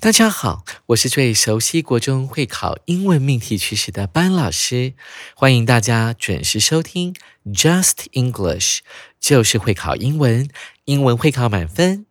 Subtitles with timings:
[0.00, 4.94] 大家好，我是最熟悉国中会考英文命题趋势的班老师，
[5.34, 8.78] 欢迎大家准时收听 Just English，
[9.18, 10.48] 就是会考英文，
[10.84, 12.06] 英文会考满分。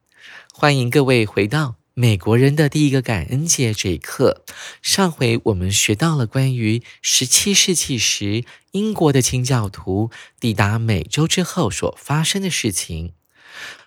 [0.54, 4.44] 欢迎各位回到美国人的第一个感恩节这一课。
[4.82, 13.14] 上回我们学到了关于十七世纪时英国的清教徒抵达美洲之后所发生的事情。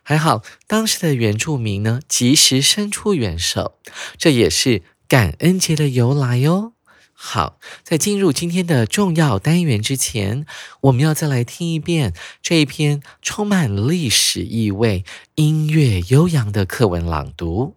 [0.02, 3.78] 还好，当时的原住民呢及时伸出援手，
[4.16, 6.72] 这也是感恩节的由来哟。
[7.12, 10.46] 好，在进入今天的重要单元之前，
[10.80, 17.76] 我们要再来听一遍这一篇充满历史意味、音乐悠扬的课文朗读。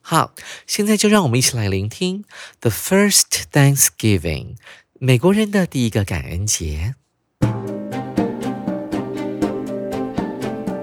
[0.00, 0.34] 好，
[0.66, 2.22] 现在就让我们一起来聆听
[2.60, 4.54] 《The First Thanksgiving》
[4.98, 6.94] 美国人的第一个感恩节。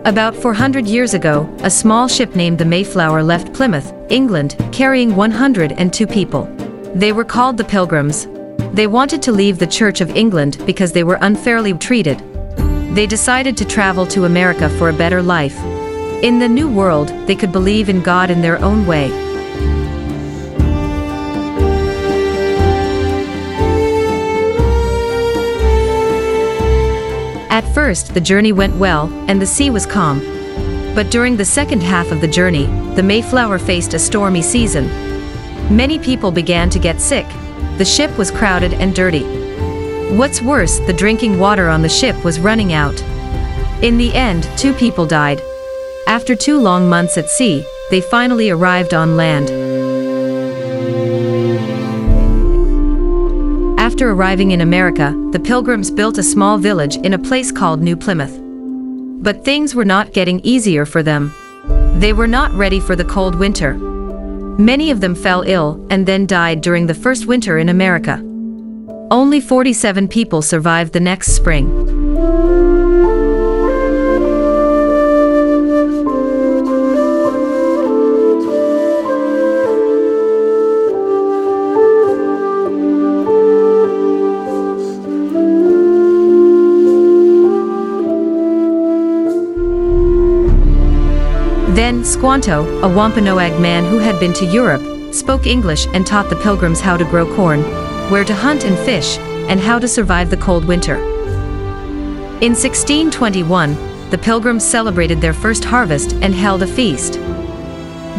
[0.06, 6.06] About 400 years ago, a small ship named the Mayflower left Plymouth, England, carrying 102
[6.06, 6.46] people.
[6.94, 8.28] They were called the Pilgrims.
[8.76, 12.20] They wanted to leave the Church of England because they were unfairly treated.
[12.94, 15.58] They decided to travel to America for a better life.
[16.24, 19.10] In the New World, they could believe in God in their own way.
[27.56, 30.20] At first, the journey went well, and the sea was calm.
[30.94, 34.88] But during the second half of the journey, the Mayflower faced a stormy season.
[35.74, 37.26] Many people began to get sick.
[37.78, 39.24] The ship was crowded and dirty.
[40.18, 43.02] What's worse, the drinking water on the ship was running out.
[43.82, 45.42] In the end, two people died.
[46.08, 49.65] After two long months at sea, they finally arrived on land.
[53.96, 57.96] After arriving in America, the Pilgrims built a small village in a place called New
[57.96, 58.38] Plymouth.
[59.24, 61.34] But things were not getting easier for them.
[62.02, 63.76] They were not ready for the cold winter.
[64.60, 68.18] Many of them fell ill and then died during the first winter in America.
[69.12, 72.05] Only 47 people survived the next spring.
[91.76, 96.36] Then Squanto, a Wampanoag man who had been to Europe, spoke English and taught the
[96.38, 97.62] pilgrims how to grow corn,
[98.10, 99.18] where to hunt and fish,
[99.50, 100.96] and how to survive the cold winter.
[102.42, 107.14] In 1621, the pilgrims celebrated their first harvest and held a feast.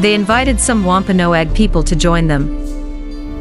[0.01, 2.51] They invited some Wampanoag people to join them.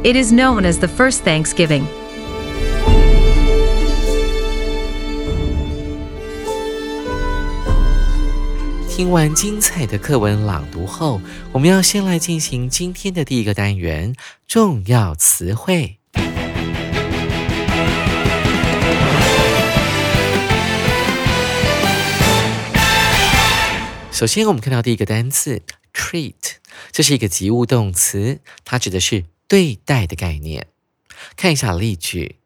[0.03, 1.87] It is known as the first Thanksgiving.
[8.95, 11.19] 听完精彩的课文朗读后，
[11.51, 14.15] 我们要先来进行今天的第一个单元——
[14.47, 15.97] 重要词汇。
[24.13, 25.61] 首先，我们看到第一个单词
[25.93, 26.33] “treat”，
[26.93, 30.67] 这是一个及物动词，它指的是对待的概念。
[31.35, 32.37] 看一下例句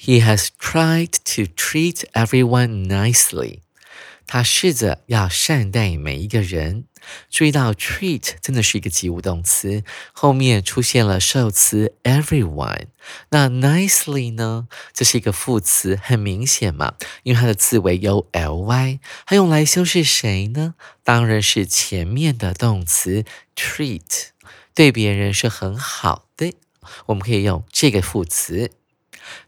[0.00, 3.58] ：He has tried to treat everyone nicely.
[4.28, 6.84] 他试着要善待每一个人。
[7.30, 12.88] 注意到 treat 真的是一个及物动词，后面出现了受词 everyone。
[13.30, 14.68] 那 nicely 呢？
[14.92, 20.74] 这是一个副词，很明显嘛，因为它的字尾有 ly，它用来修饰谁呢？
[21.02, 23.24] 当然是前面的动词
[23.56, 24.28] treat，
[24.74, 26.52] 对别人是很好的。
[27.06, 28.70] 我们可以用这个副词。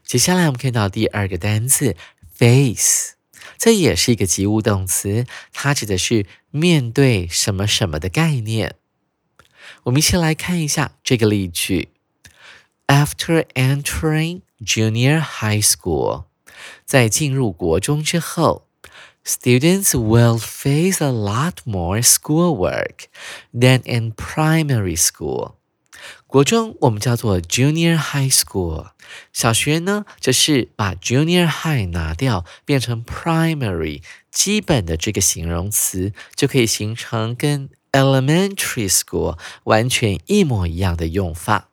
[0.03, 1.95] 接下来我们看到第二个单词
[2.33, 3.20] face。
[3.61, 8.73] 这也是一个及物动词，它指的是面对什么什么的概念。
[9.83, 11.89] 我们一起来看一下这个例句
[12.87, 16.23] ：After entering junior high school，
[16.85, 18.67] 在进入国中之后
[19.23, 23.05] ，students will face a lot more schoolwork
[23.53, 25.53] than in primary school。
[26.25, 28.90] 国中我们叫做 junior high school，
[29.33, 34.01] 小学呢就是把 junior high 拿掉，变成 primary
[34.31, 41.69] 基本的这个形容词，就可以形成跟 elementary school 完全一模一样的用法。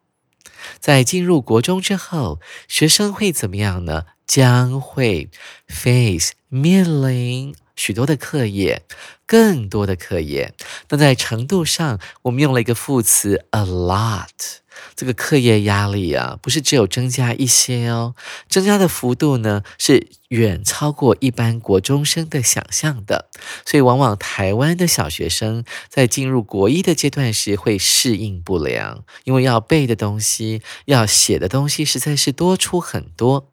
[0.80, 4.04] 在进入国中之后，学生会怎么样呢？
[4.26, 5.30] 将会
[5.66, 8.82] face 面临许多的课业，
[9.24, 10.52] 更多的课业。
[10.90, 14.58] 那在程度上，我们用了一个副词 a lot。
[14.94, 18.14] 这个课业压力啊，不是只有增加一些哦，
[18.48, 23.28] 增加的幅度呢是远超过一般国中生的想象的。
[23.64, 33.52] 所以，往往台湾的小学生在进入国一的阶段时会适应不良，因为要背的东西、要写的东西实在是多出很多。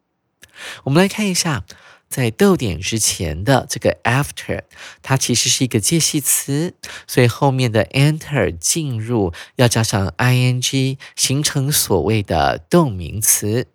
[0.84, 1.64] 我们来看一下。
[2.08, 4.62] 在逗点之前的这个 after，
[5.02, 6.74] 它其实是一个介系词，
[7.06, 13.66] 所以后面的 enter 进入要加上 ing，形成所谓的动名词。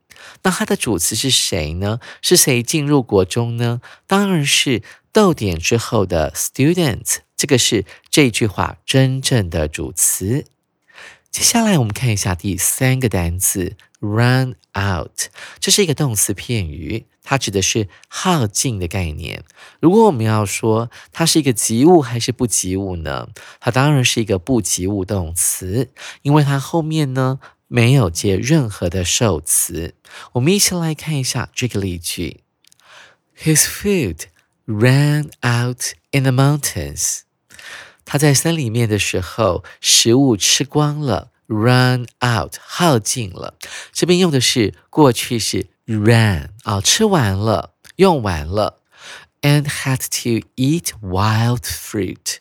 [0.44, 2.00] 那它的主词是谁呢？
[2.22, 3.82] 是谁进入国中呢？
[4.08, 4.82] 当然是
[5.12, 10.46] 逗点之后的 students，这个是这句话真正的主词。
[11.32, 15.30] 接下来我们看一下第三个单词 run out，
[15.62, 17.06] 这是一个动词片语。
[17.24, 19.44] 它指的是耗尽的概念。
[19.80, 23.30] 如果我们要说它是一个及物还是不及物呢？
[23.60, 25.90] 它当然是一个不及物动词，
[26.24, 29.94] 因为它后面呢没有接任何的受词。
[30.34, 32.42] 我们一起来看一下这个例句
[33.38, 34.24] ：His food
[34.66, 37.20] ran out in the mountains。
[38.04, 43.56] 他在森林里面的时候，食物吃光了，run out 耗尽了。
[43.92, 45.68] 这边用的是过去式。
[45.88, 48.80] ran 啊，吃完了，用完了
[49.42, 52.38] ，and had to eat wild fruit。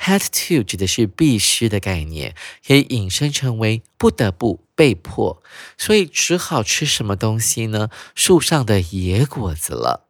[0.00, 2.34] had to 指的是必须的概念，
[2.66, 5.42] 可以引申成为不得不、被迫，
[5.76, 7.88] 所以只好吃什么东西呢？
[8.14, 10.08] 树上的野果子了。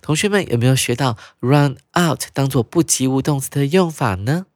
[0.00, 4.46] 同学们有没有学到 run out 当做不及物动词的用法呢？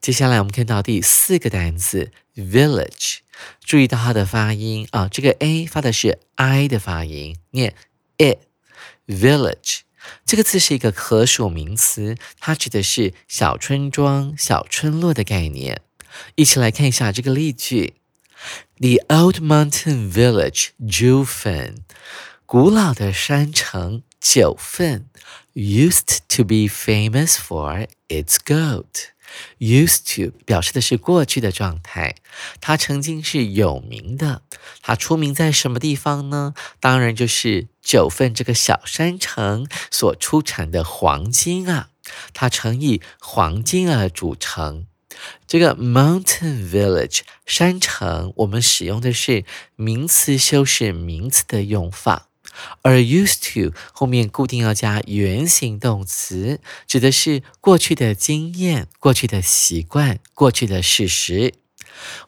[0.00, 3.18] 接下来我们看到第四个单词 village。
[3.62, 7.74] 注意到它的发音啊，这个 a 发的是 i 的发音，念
[8.16, 8.38] it
[9.06, 9.80] village
[10.24, 15.82] 这个字是一个可数名词，它指的是小村庄、小村落的概念。
[16.34, 17.94] 一起来看一下这个例句
[18.78, 21.76] ：The old mountain village Jufen，，
[22.46, 25.08] 古老的山城九份
[25.54, 29.10] ，used to be famous for its goat。
[29.58, 32.16] Used to 表示的是过去的状态，
[32.60, 34.42] 它曾经是有名的。
[34.80, 36.54] 它出名在什么地方呢？
[36.80, 41.90] 当然就是九份这个小山城所出产的黄金啊。
[42.32, 44.86] 它曾以黄金而著称。
[45.46, 49.44] 这个 mountain village 山城，我们使用的是
[49.76, 52.29] 名词修饰名词的用法。
[52.82, 61.54] 而 used to 后面固定要加原形动词，指的是过去的经验、过去的习惯、过去的事实。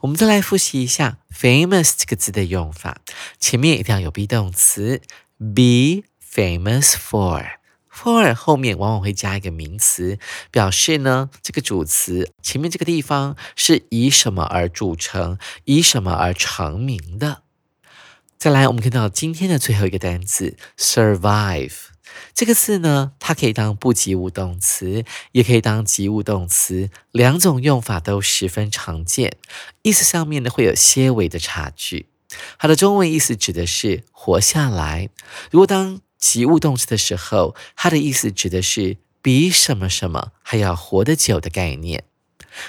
[0.01, 2.99] 我们再来复习一下 famous 这个字的用法，
[3.41, 5.01] 前面一定要有 be 动词
[5.39, 7.47] ，be famous for。
[7.95, 10.19] for 后面往往会加一个名词，
[10.51, 17.42] 表示呢这个主词前面这个地方是以什么而著称，以什么而成名的。
[18.43, 21.75] 再来，我们看到今天的最后一个单词 survive
[22.35, 29.37] 这个字呢，它可以当不及物动词，也可以当及物动词，两种用法都十分常见，
[29.83, 32.07] 意思上面呢会有些微的差距。
[32.59, 35.09] 它的中文意思指的是活下来。
[35.53, 42.03] 如果当及物动词的时候，它的意思指的是比什么什么还要活得久的概念。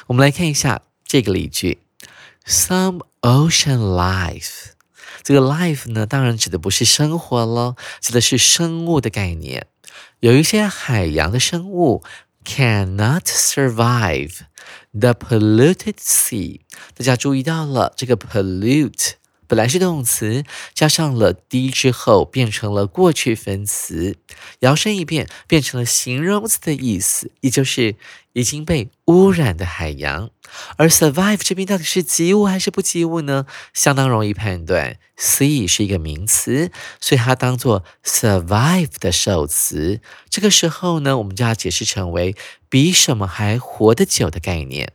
[0.06, 1.80] 我们来看一下这个例句
[2.46, 4.73] ：Some ocean life。
[5.24, 9.68] 这个 life 呢，当然指的不是生活了，指的是生物的概念。
[10.20, 12.04] 有一些海洋的生物
[12.46, 14.42] cannot survive
[14.92, 16.62] the polluted sea。
[16.96, 19.14] 大家注意到了，这个 pollute
[19.54, 20.44] 本来是动词，
[20.74, 24.18] 加上了 d 之后变成了过去分词，
[24.62, 27.96] 摇身一变变成了形容词的意思，也就是
[28.32, 30.32] 已经被污染的海洋。
[30.78, 33.46] 而 survive 这边到底是及物还是不及物呢？
[33.76, 40.02] 相当容易判断，see 是一个名词，所以它当做 survive 的受词。
[40.32, 42.36] 这个时候呢，我们就要解释成为
[42.70, 44.94] 比什么还活得久的概念。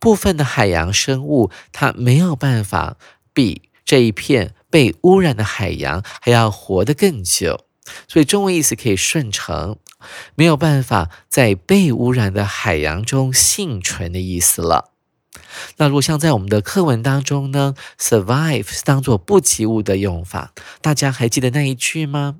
[0.00, 2.96] 部分的海洋生物它没有办法
[3.32, 7.66] 比这一片被污染的海洋还要活得更久，
[8.08, 9.76] 所以中文意思可以顺成。
[10.34, 14.90] 没有办法在被污染的海洋中幸存的意思了。
[15.76, 22.38] 那如果像在我们的课文当中呢，survive 是当做不及物的用法，大家还记得那一句吗？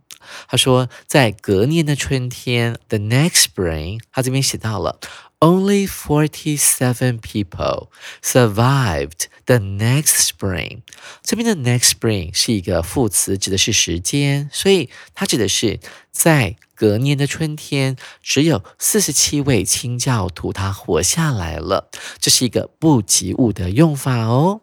[0.49, 4.99] 他说，在隔年的春天，the next spring，他这边写到了
[5.42, 7.90] only forty-seven people
[8.22, 10.82] survived the next spring。
[11.22, 15.80] 这边的 next spring 是一个副词，指的是时间，所以它指的是
[16.12, 21.90] 在隔年的春天，只有四十七位清教徒他活下来了。
[22.20, 24.61] 这是一个不及物的用法哦。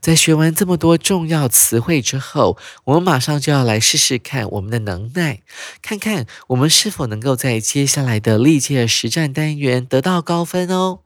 [0.00, 5.40] 在学完这么多重要词汇之后，我们马上就要来试试看我们的能耐，
[5.80, 11.00] 看看我们是否能够在接下来的历届实战单元得到高分哦。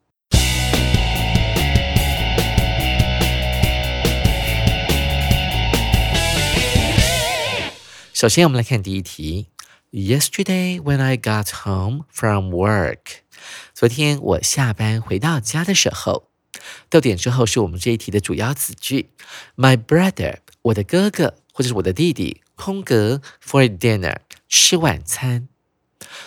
[8.12, 9.46] 首先，我们来看第一题。
[9.90, 12.98] Yesterday, when I got home from work，
[13.72, 16.27] 昨天我下班回到家的时候。
[16.90, 19.10] 逗点之后是我们这一题的主要子句。
[19.56, 24.16] My brother，我的哥哥或者是我的弟弟，空格 for dinner，
[24.48, 25.48] 吃晚餐。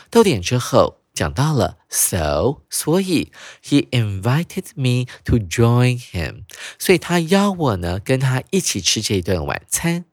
[0.09, 3.31] 逗点之后讲到了 so，所以
[3.63, 6.43] he invited me to join him，
[6.77, 10.05] 所以他邀我呢跟他一起吃这一顿晚餐。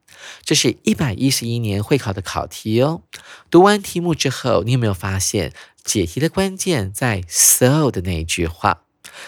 [0.42, 3.02] 这是一百一十一年会考的考题哦。
[3.50, 5.52] 读完题目之后，你有没有发现
[5.84, 8.84] 解题的关键在 so 的那一句话？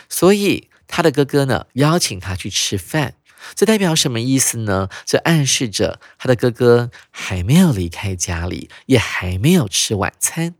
[0.08, 0.69] 所以。
[0.90, 3.14] 他的哥哥呢，邀请他去吃饭，
[3.54, 4.88] 这代表什么意思呢？
[5.06, 10.54] 这暗示着他的哥哥还没有离开家里，也还没有吃晚餐。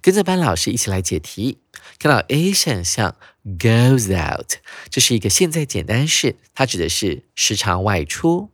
[0.00, 1.58] 跟着班老师一起来解题。
[1.98, 3.16] 看到 A 选项
[3.58, 4.54] goes out，
[4.90, 8.50] 这是一个现在简单式，它指的是时常外出。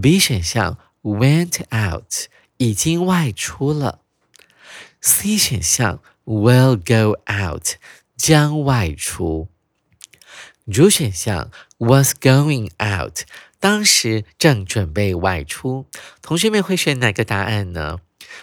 [0.00, 4.00] B 选项 went out，已经外出了。
[5.00, 7.74] C 选项 will go out，
[8.16, 9.48] 将外出。
[10.70, 13.20] 主选项 was going out，
[13.58, 15.86] 当时正准备外出。
[16.22, 17.98] 同学们会选哪个答案呢？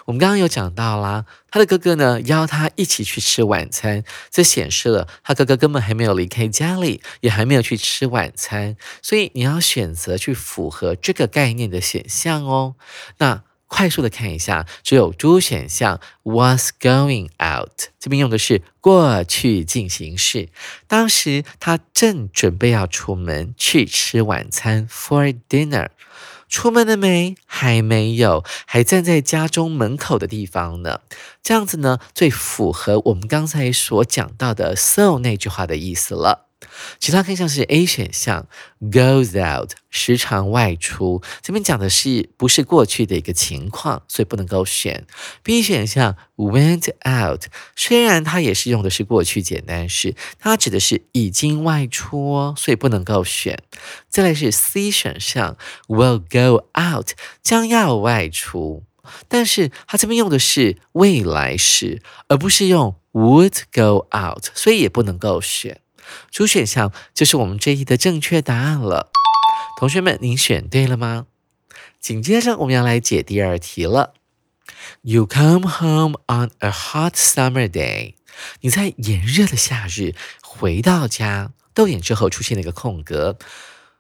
[0.06, 12.76] 我们刚刚有讲到啦，他的哥哥呢邀他一起去吃晚餐，这显示了他哥哥根本还没有离开家里，也还没有去吃晚餐，所以你要选择去符合这个概念的选项哦。
[13.20, 13.47] 那。
[13.68, 20.50] 快速的看一下，只有 D 选项 What's going out，这边用的是过去进行式，
[20.88, 25.90] 当时他正准备要出门去吃晚餐 for dinner，
[26.48, 27.36] 出门了没？
[27.46, 31.02] 还没有，还站在家中门口的地方呢。
[31.44, 36.47] 这样子呢，最符合我们刚才所讲到的 so 那句话的意思了。
[37.00, 38.48] 其他看项是 A 选项
[38.82, 45.06] ，goes out 时常外出，这边讲的是不是过去的一个情况，所以不能够选。
[45.44, 47.44] B 选项 went out，
[47.76, 53.62] 虽然它也是用的是过去简单式，它指的是已经外出哦，所以不能够选。
[54.10, 57.10] 再来是 C 选项，will go out
[57.44, 58.84] 将要外出，
[59.28, 65.82] 但是它这边用的是未来式，而不是用 would go out，所以也不能够选。
[66.32, 69.12] 主选项就是我们这一的正确答案了，
[69.80, 71.28] 同学们，您选对了吗？
[72.00, 74.14] 紧接着我们要来解第二题了。
[75.02, 78.16] You come home on a hot summer day，
[78.62, 83.38] 你在炎热的夏日回到家，逗点之后出现了一个空格，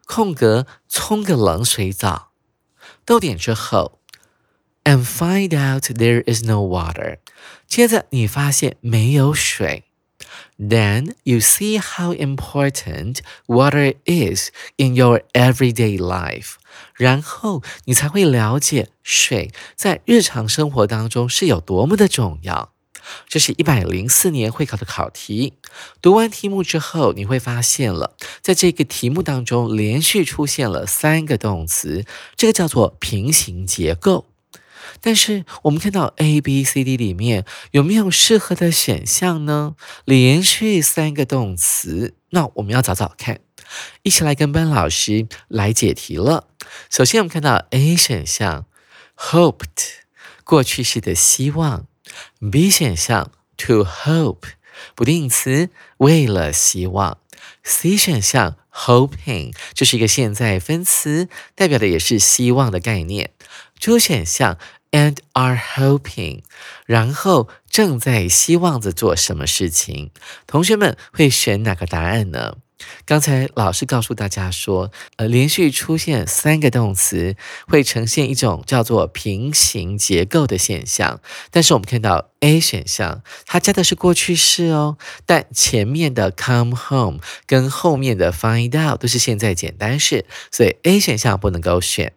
[0.05, 2.31] 空格冲个冷水澡，
[3.03, 3.99] 逗点之后
[4.83, 7.17] ，and find out there is no water，
[7.67, 9.85] 接着你发现没有水。
[10.59, 16.53] Then you see how important water is in your everyday life。
[16.95, 22.73] 然后你才会了解水在日常生活当中是有多么的重要。
[23.27, 25.53] 这是一百零四年会考的考题。
[26.01, 32.05] 读完题目之后，你会发现了，在这个题目当中连续出现了三个动词，
[32.35, 34.25] 这个叫做平行结构。
[35.01, 39.75] 但是我们看到 A、B、C、D 里面有没有适合的选项呢？
[40.05, 43.39] 连续三个动词，那我们要找找看。
[44.03, 46.47] 一起来跟班老师来解题了。
[46.89, 48.65] 首先我们看到 A 选项
[49.17, 49.65] ，hoped
[50.45, 51.85] 过去式的希望
[52.39, 54.43] ；B 选项 to hope
[54.95, 57.17] 不定词为了希望
[57.65, 63.31] ；C 选项 hoping 就是一个现在分词，代表的也是希望的概念。
[63.79, 64.57] D 选项。
[64.91, 66.43] And are hoping，
[66.85, 70.11] 然后正在希望着做什么事情？
[70.47, 72.55] 同学们会选哪个答案呢？
[73.05, 77.35] 刚才老师告诉大家说，呃，连续出现三个动词
[77.67, 81.19] 会呈现一种叫做平行结构的现象。
[81.49, 92.13] 但是我们看到 A 选项，它加的是过去式哦，但前面的 come home 跟后面的 find out 都是现在简单式，所以 A 选项不能够选。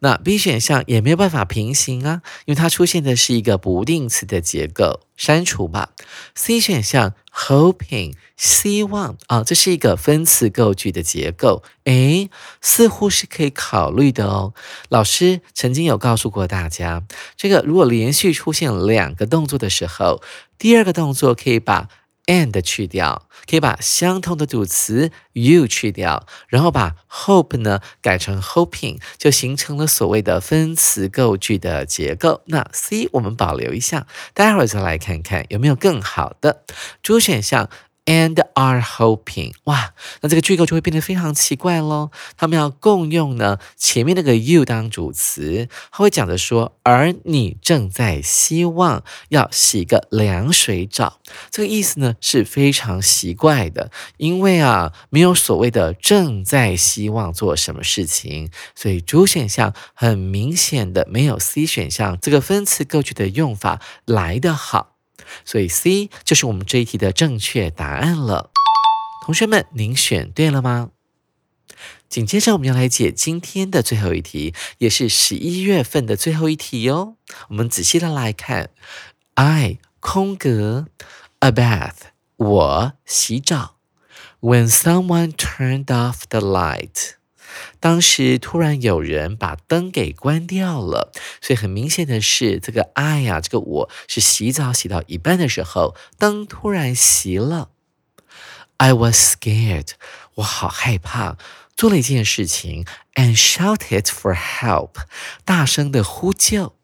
[0.00, 5.90] 那 B 选项也没有办法平行啊，因为它出现的是一个不定词的结构，删除吧。
[6.34, 14.54] C 选项 hoping 希望啊，这是一个分词构句的结构，诶，似乎是可以考虑的哦。
[14.88, 17.02] 老师曾经有告诉过大家，
[17.36, 20.22] 这个如果连续出现两个动作的时候，
[20.58, 21.88] 第二个动作可以把
[22.30, 32.42] and 去掉，可以把相同的主词 you 去掉，然后把 hope 呢改成 hoping，就形成了所谓的分词构句的结构。
[32.46, 36.62] 那 C 我们保留一下，待会儿再来看看有没有更好的。
[37.02, 37.68] 主选项。
[38.06, 42.10] And are hoping，哇，那这个句构就会变得非常奇怪喽。
[42.36, 51.20] 他们要共用呢，前面那个 you 当主词，他会讲的说，而你正在希望要洗个凉水澡，
[51.52, 64.96] 这个意思呢是非常奇怪的，因为啊，没有所谓的正在希望做什么事情，所以主选项很明显的没有 C 选项这个分词构句的用法来得好。
[65.44, 68.50] 所以 C 就是我们这一题的正确答案了。
[69.24, 70.90] 同学们，您选对了吗？
[72.08, 77.16] 紧接着我们要来解今天的最后一题，也是十一月份的最后一题哟。
[77.48, 78.70] 我们仔细的来看
[79.34, 80.86] ：I 空格
[81.38, 83.76] a bath 我洗澡。
[84.40, 87.19] When someone turned off the light。
[87.78, 97.70] 当时突然有人把灯给关掉了，所以很明显的是，这个 I 呀，这个我是洗澡洗到一半的时候，灯突然熄了。
[98.76, 99.90] I was scared，
[100.36, 101.36] 我好害怕，
[101.76, 104.92] 做了一件事情，and shouted for help，
[105.44, 106.76] 大声的呼救。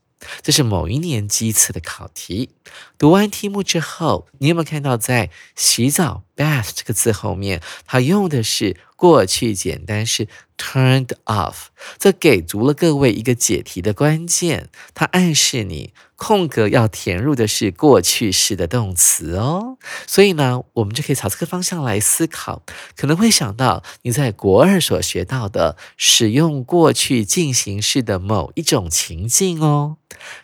[0.42, 2.55] 这是某一年机次的考题。
[2.98, 11.66] 读完题目之后，你有没有看到在洗澡 bath 这个字后面，它用的是过去简单式 turned off？
[11.98, 15.92] 这给足了各位一个解题的关键，它暗示你。
[16.18, 22.62] 空格要填入的是过去式的动词哦，所以呢，我们就可以朝这个方向来思考，
[22.96, 29.98] 可能会想到你在国二所学到的使用过去进行式的某一种情境哦。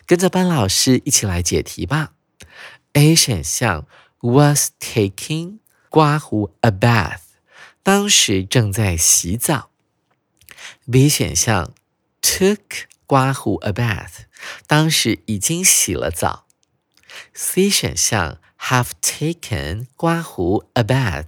[0.05, 2.11] 跟着班老师一起来解题吧。
[2.93, 3.87] A 选项
[4.21, 7.19] was taking 刮胡 a bath，
[7.81, 9.69] 当时正在洗澡。
[10.89, 11.73] B 选项
[12.21, 14.25] took 刮胡 a bath。
[14.67, 16.45] 当时已经洗了澡。
[17.33, 21.27] C 选项 have taken 刮胡 a bath，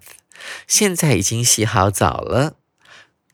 [0.67, 2.57] 现在已经洗好澡了。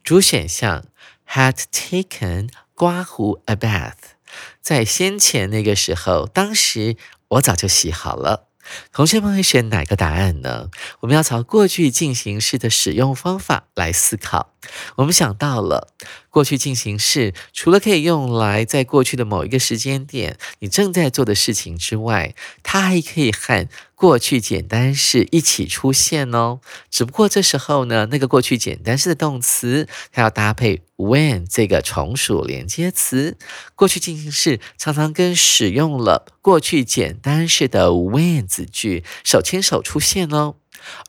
[0.04, 0.84] 主选项
[1.26, 4.14] had taken 刮胡 a bath，
[4.60, 6.96] 在先前那个时候，当时
[7.32, 8.48] 我早就洗好了。
[8.92, 10.68] 同学们会选哪个答案呢？
[11.00, 14.52] 我们要朝过去进行式的使用方法来思考。
[14.96, 15.88] 我们想到了
[16.32, 26.60] 过去进行式，除了可以用来在过去的某一个时间点你正在做的事情之外，它还可以和过去简单式一起出现哦。
[26.90, 33.36] 只不过这时候呢，那个过去简单式的动词它要搭配 when 这个从属连接词。
[33.74, 40.54] 过去进行式常常跟使用了过去简单式的 when 子句手牵手出现哦。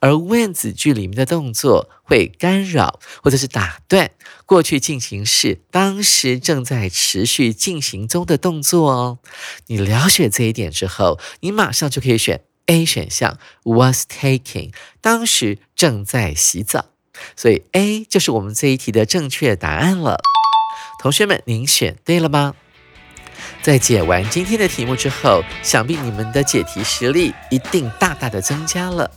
[0.01, 4.11] 而 when 子句里面的动作会干扰或者是打断
[4.45, 9.19] 过去进行式当时正在持续进行中的动作哦。
[9.67, 16.85] 你了解这一点之后，你马上就可以选 A 选项 was taking，当时正在洗澡。
[17.35, 20.19] 所以 A 就是我们这一题的正确答案了。
[20.99, 22.55] 同学们，您选对了吗？
[23.61, 29.11] 在解完今天的题目之后，想必你们的解题实力一定大大的增加了。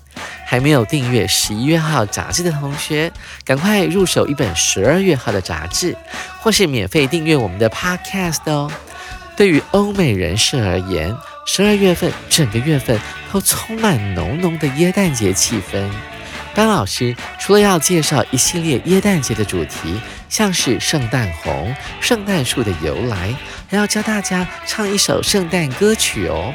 [0.44, 3.12] 还没有订阅十一月号杂志的同学，
[3.44, 5.96] 赶快入手一本十二月号的杂志，
[6.40, 8.70] 或是免费订阅我们的 Podcast 哦。
[9.36, 11.14] 对于欧美人士而言，
[11.46, 12.98] 十二月份整个月份
[13.32, 15.88] 都充满浓浓的耶诞节气氛。
[16.54, 20.00] 班老师除了要介绍一系列耶诞节的主题，
[20.30, 23.34] 像是圣诞红、圣诞树的由来，
[23.68, 26.54] 还要教大家唱一首圣诞歌曲哦。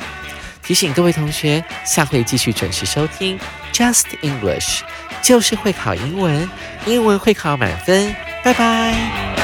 [0.72, 3.38] 提醒各位同学，下回继续准时收听
[3.74, 4.84] Just English，
[5.22, 6.50] 就是会考英文，
[6.86, 8.16] 英文会考满分。
[8.42, 9.41] 拜拜。